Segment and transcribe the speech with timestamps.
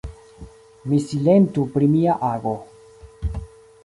[0.93, 2.55] Mi silentu pri mia ago.